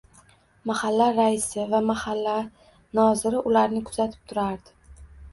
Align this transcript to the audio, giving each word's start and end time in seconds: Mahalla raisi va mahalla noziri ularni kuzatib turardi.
Mahalla 0.69 1.07
raisi 1.17 1.65
va 1.73 1.81
mahalla 1.89 2.33
noziri 2.99 3.43
ularni 3.51 3.83
kuzatib 3.91 4.25
turardi. 4.33 4.75